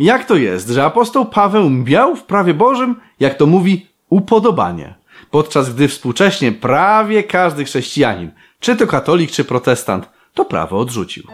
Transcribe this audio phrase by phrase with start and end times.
[0.00, 4.94] Jak to jest, że apostoł Paweł miał w prawie Bożym, jak to mówi, upodobanie,
[5.30, 11.24] podczas gdy współcześnie prawie każdy chrześcijanin, czy to katolik, czy protestant, to prawo odrzucił.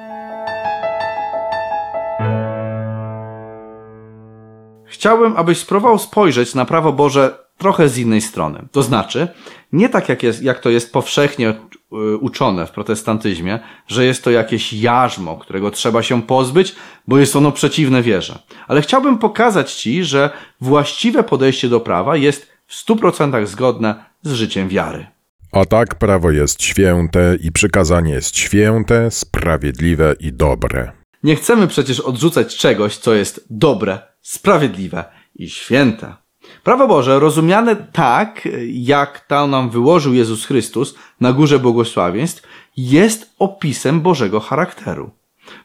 [4.84, 8.68] Chciałbym, abyś spróbował spojrzeć na prawo Boże trochę z innej strony.
[8.72, 9.28] To znaczy,
[9.72, 14.30] nie tak jak, jest, jak to jest powszechnie y, uczone w protestantyzmie, że jest to
[14.30, 16.74] jakieś jarzmo, którego trzeba się pozbyć,
[17.08, 18.38] bo jest ono przeciwne wierze.
[18.68, 24.32] Ale chciałbym pokazać Ci, że właściwe podejście do prawa jest w stu procentach zgodne z
[24.32, 25.06] życiem wiary.
[25.52, 30.92] A tak prawo jest święte i przykazanie jest święte, sprawiedliwe i dobre.
[31.22, 35.04] Nie chcemy przecież odrzucać czegoś, co jest dobre, sprawiedliwe
[35.34, 36.25] i święte.
[36.64, 42.42] Prawo Boże, rozumiane tak, jak to nam wyłożył Jezus Chrystus na górze błogosławieństw,
[42.76, 45.10] jest opisem Bożego charakteru.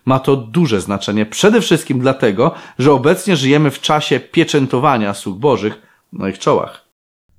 [0.06, 5.82] Ma to duże znaczenie przede wszystkim dlatego, że obecnie żyjemy w czasie pieczętowania sług Bożych
[6.14, 6.92] na ich czołach.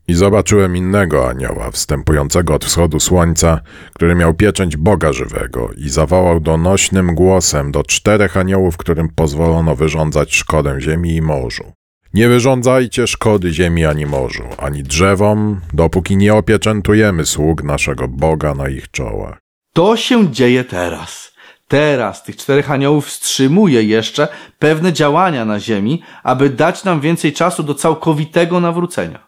[0.08, 3.61] I zobaczyłem innego anioła, wstępującego od wschodu słońca,
[3.95, 10.34] który miał pieczęć Boga żywego i zawołał donośnym głosem do czterech aniołów, którym pozwolono wyrządzać
[10.34, 11.72] szkodę ziemi i morzu.
[12.14, 18.68] Nie wyrządzajcie szkody ziemi ani morzu, ani drzewom, dopóki nie opieczętujemy sług naszego Boga na
[18.68, 19.38] ich czołach.
[19.72, 21.33] To się dzieje teraz.
[21.68, 27.62] Teraz tych czterech aniołów wstrzymuje jeszcze pewne działania na ziemi, aby dać nam więcej czasu
[27.62, 29.27] do całkowitego nawrócenia.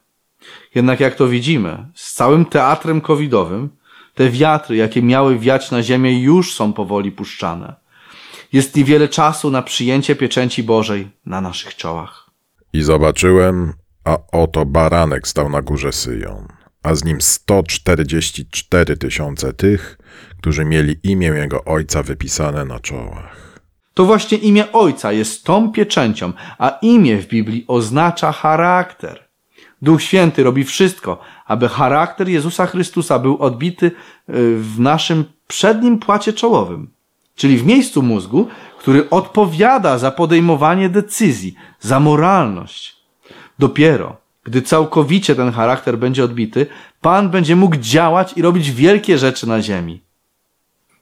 [0.75, 3.71] Jednak jak to widzimy, z całym teatrem covidowym,
[4.15, 7.75] te wiatry, jakie miały wiać na ziemię, już są powoli puszczane.
[8.53, 12.24] Jest niewiele czasu na przyjęcie pieczęci Bożej na naszych czołach.
[12.75, 13.73] I zobaczyłem,
[14.05, 16.47] a oto baranek stał na górze Syjon,
[16.83, 19.99] a z nim 144 tysiące tych,
[20.39, 23.61] którzy mieli imię jego ojca wypisane na czołach.
[23.95, 29.29] To właśnie imię ojca jest tą pieczęcią, a imię w Biblii oznacza charakter.
[29.83, 33.93] Duch Święty robi wszystko, aby charakter Jezusa Chrystusa był odbity y,
[34.57, 36.91] w naszym przednim płacie czołowym,
[37.37, 42.97] czyli w miejscu mózgu, który odpowiada za podejmowanie decyzji, za moralność.
[43.59, 46.67] Dopiero, gdy całkowicie ten charakter będzie odbity,
[47.01, 50.01] Pan będzie mógł działać i robić wielkie rzeczy na ziemi.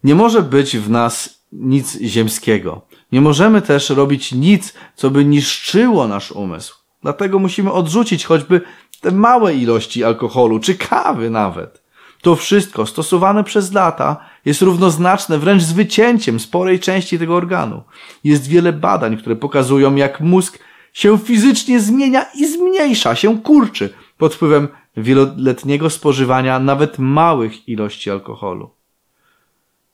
[0.04, 2.82] Nie może być w nas nic ziemskiego.
[3.12, 6.75] Nie możemy też robić nic, co by niszczyło nasz umysł.
[7.03, 8.60] Dlatego musimy odrzucić choćby
[9.00, 11.81] te małe ilości alkoholu, czy kawy nawet.
[12.22, 17.83] To wszystko stosowane przez lata jest równoznaczne wręcz z wycięciem sporej części tego organu.
[18.25, 20.59] Jest wiele badań, które pokazują, jak mózg
[20.93, 28.71] się fizycznie zmienia i zmniejsza, się kurczy pod wpływem wieloletniego spożywania nawet małych ilości alkoholu.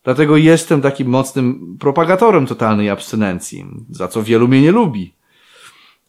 [0.04, 5.14] Dlatego jestem takim mocnym propagatorem totalnej abstynencji, za co wielu mnie nie lubi.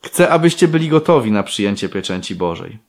[0.01, 2.88] Chcę, abyście byli gotowi na przyjęcie pieczęci Bożej.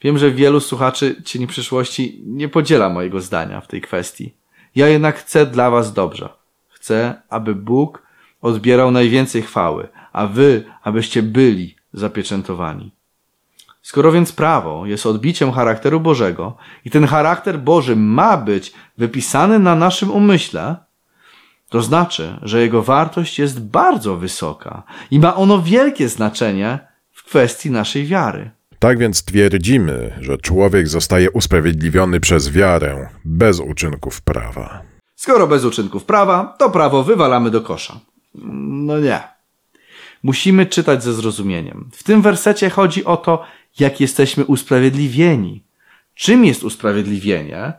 [0.00, 4.34] Wiem, że wielu słuchaczy Cieni Przyszłości nie podziela mojego zdania w tej kwestii.
[4.74, 6.28] Ja jednak chcę dla Was dobrze.
[6.68, 8.02] Chcę, aby Bóg
[8.42, 12.92] odbierał najwięcej chwały, a Wy, abyście byli zapieczętowani.
[13.82, 19.74] Skoro więc prawo jest odbiciem charakteru Bożego i ten charakter Boży ma być wypisany na
[19.74, 20.76] naszym umyśle,
[21.68, 26.78] to znaczy, że jego wartość jest bardzo wysoka i ma ono wielkie znaczenie
[27.12, 28.50] w kwestii naszej wiary.
[28.78, 34.82] Tak więc twierdzimy, że człowiek zostaje usprawiedliwiony przez wiarę, bez uczynków prawa.
[35.14, 38.00] Skoro bez uczynków prawa, to prawo wywalamy do kosza.
[38.34, 39.20] No nie.
[40.22, 41.90] Musimy czytać ze zrozumieniem.
[41.92, 43.44] W tym wersecie chodzi o to,
[43.78, 45.64] jak jesteśmy usprawiedliwieni.
[46.14, 47.72] Czym jest usprawiedliwienie?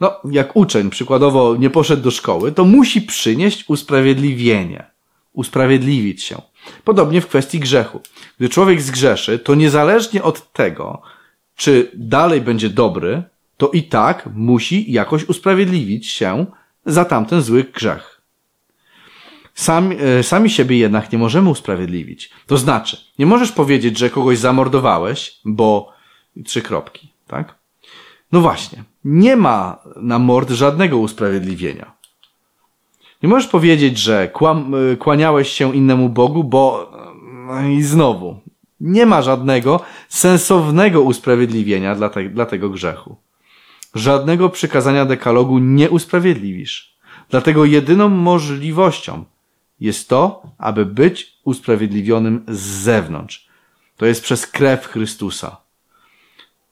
[0.00, 4.84] No, jak uczeń przykładowo nie poszedł do szkoły, to musi przynieść usprawiedliwienie.
[5.32, 6.42] Usprawiedliwić się.
[6.84, 8.00] Podobnie w kwestii grzechu.
[8.38, 11.02] Gdy człowiek zgrzeszy, to niezależnie od tego,
[11.56, 13.22] czy dalej będzie dobry,
[13.56, 16.46] to i tak musi jakoś usprawiedliwić się
[16.86, 18.20] za tamten zły grzech.
[19.54, 22.30] Sami, e, sami siebie jednak nie możemy usprawiedliwić.
[22.46, 25.92] To znaczy, nie możesz powiedzieć, że kogoś zamordowałeś, bo
[26.44, 27.58] trzy kropki, tak?
[28.32, 31.99] No właśnie, nie ma na mord żadnego usprawiedliwienia.
[33.22, 36.92] Nie możesz powiedzieć, że kłam, y, kłaniałeś się innemu Bogu, bo
[37.46, 38.36] no i znowu
[38.80, 43.16] nie ma żadnego sensownego usprawiedliwienia dla, te, dla tego grzechu.
[43.94, 46.96] Żadnego przykazania dekalogu nie usprawiedliwisz.
[47.30, 49.24] Dlatego jedyną możliwością
[49.80, 53.48] jest to, aby być usprawiedliwionym z zewnątrz.
[53.96, 55.56] To jest przez krew Chrystusa.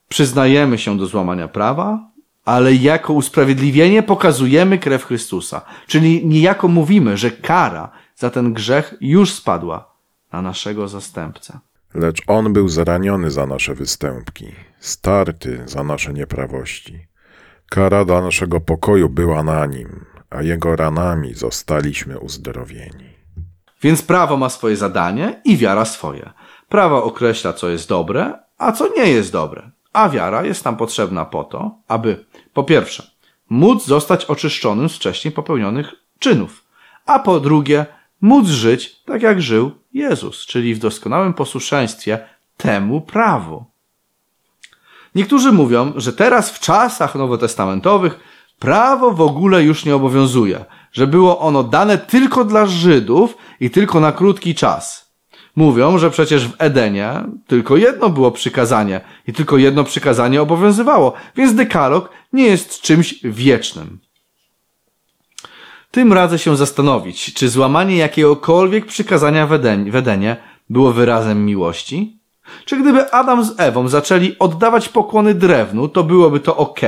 [0.08, 2.10] Przyznajemy się do złamania prawa,
[2.48, 5.60] ale jako usprawiedliwienie pokazujemy krew Chrystusa.
[5.86, 9.94] Czyli niejako mówimy, że kara za ten grzech już spadła
[10.32, 11.58] na naszego zastępcę.
[11.94, 14.46] Lecz on był zraniony za nasze występki,
[14.80, 17.06] starty za nasze nieprawości.
[17.70, 23.08] Kara dla naszego pokoju była na nim, a jego ranami zostaliśmy uzdrowieni.
[23.82, 26.30] Więc prawo ma swoje zadanie i wiara swoje.
[26.68, 29.70] Prawo określa, co jest dobre, a co nie jest dobre.
[29.98, 33.10] A wiara jest nam potrzebna po to, aby po pierwsze
[33.50, 36.64] móc zostać oczyszczonym z wcześniej popełnionych czynów,
[37.06, 37.86] a po drugie
[38.20, 42.18] móc żyć tak jak żył Jezus, czyli w doskonałym posłuszeństwie
[42.56, 43.64] temu prawu.
[45.14, 48.20] Niektórzy mówią, że teraz w czasach nowotestamentowych
[48.58, 54.00] prawo w ogóle już nie obowiązuje, że było ono dane tylko dla Żydów i tylko
[54.00, 55.07] na krótki czas.
[55.58, 57.12] Mówią, że przecież w Edenie
[57.46, 63.98] tylko jedno było przykazanie i tylko jedno przykazanie obowiązywało, więc dekalog nie jest czymś wiecznym.
[65.90, 70.36] Tym radzę się zastanowić, czy złamanie jakiegokolwiek przykazania w Edenie, w Edenie
[70.70, 72.18] było wyrazem miłości?
[72.64, 76.80] Czy gdyby Adam z Ewą zaczęli oddawać pokłony drewnu, to byłoby to ok?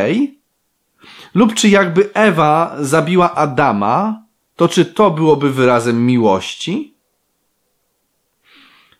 [1.34, 4.23] Lub czy jakby Ewa zabiła Adama,
[4.56, 7.00] to czy to byłoby wyrazem miłości?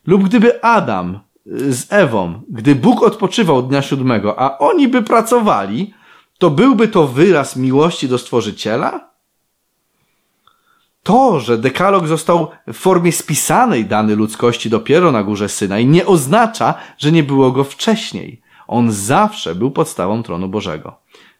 [0.07, 5.93] Lub gdyby Adam z Ewą, gdy Bóg odpoczywał dnia siódmego, a oni by pracowali,
[6.37, 9.11] to byłby to wyraz miłości do Stworzyciela?
[11.03, 16.73] To, że dekalog został w formie spisanej dany ludzkości dopiero na górze Synaj, nie oznacza,
[16.97, 18.41] że nie było go wcześniej.
[18.67, 20.95] On zawsze był podstawą tronu Bożego.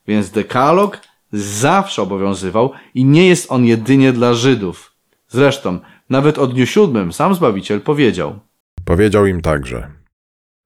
[0.08, 1.00] Więc dekalog
[1.34, 4.92] zawsze obowiązywał i nie jest on jedynie dla Żydów.
[5.28, 5.80] Zresztą,
[6.10, 8.40] nawet o dniu siódmym sam Zbawiciel powiedział.
[8.86, 9.92] Powiedział im także: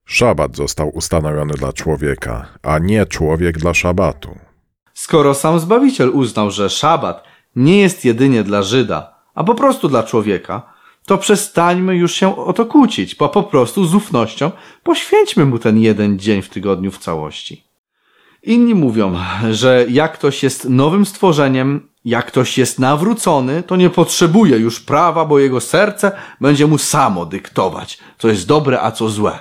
[0.05, 4.39] Szabat został ustanowiony dla człowieka, a nie człowiek dla szabatu.
[4.93, 7.23] Skoro sam Zbawiciel uznał, że szabat
[7.55, 10.73] nie jest jedynie dla Żyda, a po prostu dla człowieka,
[11.05, 14.51] to przestańmy już się o to kłócić, bo po prostu z ufnością
[14.83, 17.63] poświęćmy mu ten jeden dzień w tygodniu w całości.
[18.43, 19.15] Inni mówią,
[19.51, 25.25] że jak ktoś jest nowym stworzeniem, jak ktoś jest nawrócony, to nie potrzebuje już prawa,
[25.25, 26.11] bo jego serce
[26.41, 29.39] będzie mu samo dyktować, co jest dobre, a co złe.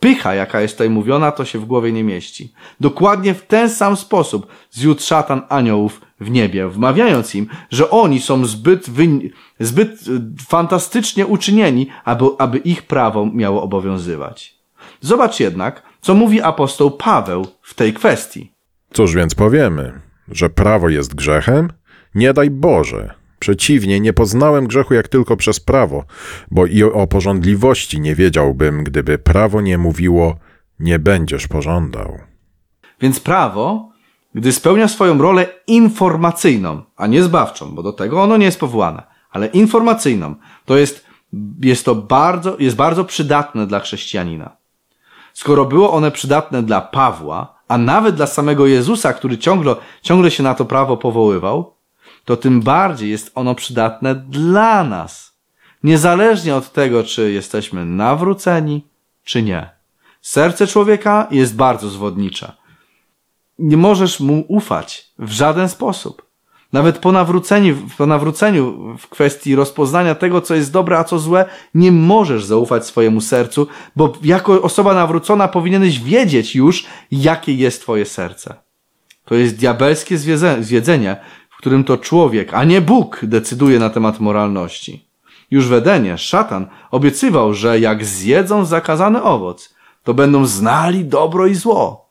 [0.00, 2.52] Pycha, jaka jest tutaj mówiona, to się w głowie nie mieści.
[2.80, 8.46] Dokładnie w ten sam sposób zjódł szatan aniołów w niebie, wmawiając im, że oni są
[8.46, 8.86] zbyt,
[9.60, 14.54] zbyt y, fantastycznie uczynieni, aby, aby ich prawo miało obowiązywać.
[15.00, 18.52] Zobacz jednak, co mówi apostoł Paweł w tej kwestii.
[18.92, 20.07] Cóż więc powiemy?
[20.30, 21.72] Że prawo jest grzechem?
[22.14, 23.14] Nie daj Boże.
[23.38, 26.04] Przeciwnie, nie poznałem grzechu jak tylko przez prawo,
[26.50, 30.36] bo i o porządliwości nie wiedziałbym, gdyby prawo nie mówiło,
[30.80, 32.18] nie będziesz pożądał.
[33.00, 33.92] Więc prawo,
[34.34, 39.02] gdy spełnia swoją rolę informacyjną, a nie zbawczą, bo do tego ono nie jest powołane,
[39.30, 40.34] ale informacyjną,
[40.64, 41.06] to jest,
[41.62, 44.56] jest to bardzo, jest bardzo przydatne dla chrześcijanina.
[45.32, 50.42] Skoro było one przydatne dla Pawła, a nawet dla samego Jezusa, który ciągle, ciągle się
[50.42, 51.74] na to prawo powoływał,
[52.24, 55.38] to tym bardziej jest ono przydatne dla nas.
[55.82, 58.86] Niezależnie od tego, czy jesteśmy nawróceni,
[59.24, 59.70] czy nie.
[60.22, 62.52] Serce człowieka jest bardzo zwodnicze.
[63.58, 66.27] Nie możesz mu ufać w żaden sposób.
[66.72, 71.44] Nawet po nawróceniu, po nawróceniu w kwestii rozpoznania tego, co jest dobre, a co złe,
[71.74, 73.66] nie możesz zaufać swojemu sercu,
[73.96, 78.54] bo jako osoba nawrócona powinieneś wiedzieć już, jakie jest twoje serce.
[79.24, 80.18] To jest diabelskie
[80.60, 81.16] zwiedzenie,
[81.50, 85.08] w którym to człowiek, a nie Bóg decyduje na temat moralności.
[85.50, 91.54] Już w Edenie szatan obiecywał, że jak zjedzą zakazany owoc, to będą znali dobro i
[91.54, 92.10] zło.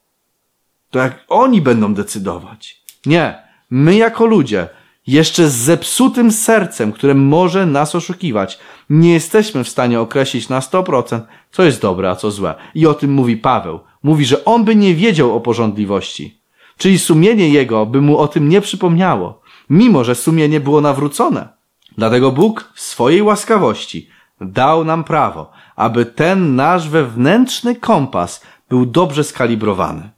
[0.90, 2.82] To jak oni będą decydować.
[3.06, 4.70] Nie, My jako ludzie,
[5.08, 8.60] jeszcze z zepsutym sercem, które może nas oszukiwać,
[8.90, 11.22] nie jesteśmy w stanie określić na 100%,
[11.52, 12.56] co jest dobre, a co złe.
[12.76, 13.80] I o tym mówi Paweł.
[14.04, 16.38] Mówi, że on by nie wiedział o porządliwości.
[16.78, 21.48] Czyli sumienie jego by mu o tym nie przypomniało, mimo że sumienie było nawrócone.
[21.98, 24.10] Dlatego Bóg w swojej łaskawości
[24.42, 30.10] dał nam prawo, aby ten nasz wewnętrzny kompas był dobrze skalibrowany.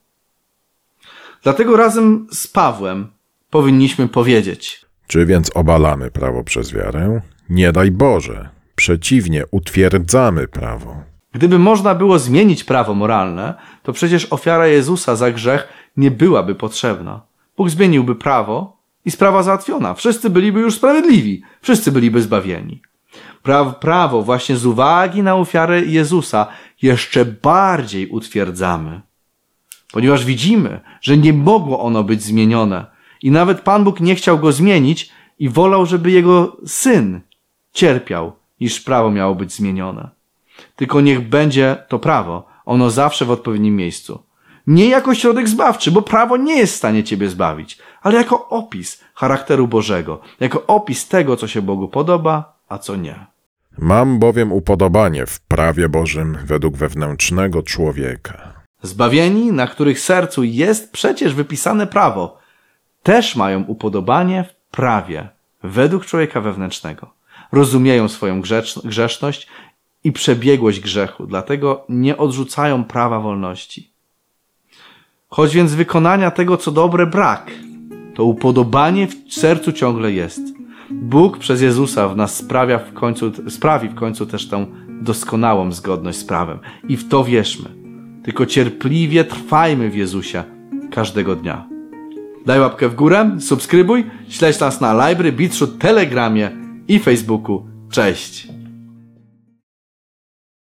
[1.44, 3.08] Dlatego razem z Pawłem
[3.50, 4.86] powinniśmy powiedzieć.
[5.08, 7.22] Czy więc obalamy prawo przez wiarę?
[7.50, 8.50] Nie daj Boże.
[8.76, 10.96] Przeciwnie, utwierdzamy prawo.
[11.34, 13.54] Gdyby można było zmienić prawo moralne,
[13.84, 17.22] to przecież ofiara Jezusa za grzech nie byłaby potrzebna.
[17.58, 19.94] Bóg zmieniłby prawo i sprawa załatwiona.
[19.94, 21.42] Wszyscy byliby już sprawiedliwi.
[21.62, 22.82] Wszyscy byliby zbawieni.
[23.80, 26.48] Prawo właśnie z uwagi na ofiarę Jezusa
[26.82, 29.02] jeszcze bardziej utwierdzamy.
[29.92, 32.86] Ponieważ widzimy, że nie mogło ono być zmienione,
[33.22, 35.10] i nawet Pan Bóg nie chciał go zmienić
[35.40, 37.22] i wolał, żeby jego syn
[37.74, 40.10] cierpiał iż prawo miało być zmienione.
[40.76, 44.24] Tylko niech będzie to prawo, ono zawsze w odpowiednim miejscu.
[44.68, 49.02] Nie jako środek zbawczy, bo prawo nie jest w stanie ciebie zbawić, ale jako opis
[49.16, 53.26] charakteru Bożego, jako opis tego, co się Bogu podoba, a co nie.
[53.78, 58.54] Mam bowiem upodobanie w prawie Bożym według wewnętrznego człowieka.
[58.82, 62.38] Zbawieni, na których sercu jest przecież wypisane prawo,
[63.04, 65.28] też mają upodobanie w prawie
[65.64, 67.14] według człowieka wewnętrznego.
[67.52, 69.48] Rozumieją swoją grzecz- grzeszność
[70.04, 73.90] i przebiegłość grzechu, dlatego nie odrzucają prawa wolności.
[75.30, 77.52] Choć więc wykonania tego, co dobre, brak,
[78.16, 80.42] to upodobanie w sercu ciągle jest.
[80.92, 84.66] Bóg przez Jezusa w nas sprawia w końcu, sprawi w końcu też tę
[85.02, 86.60] doskonałą zgodność z prawem.
[86.90, 87.70] I w to wierzmy.
[88.24, 90.44] Tylko cierpliwie trwajmy w Jezusie
[90.92, 91.69] każdego dnia.
[92.46, 96.52] Daj łapkę w górę, subskrybuj, śledź nas na Library, Beatshoot, Telegramie
[96.88, 97.66] i Facebooku.
[97.92, 98.59] Cześć!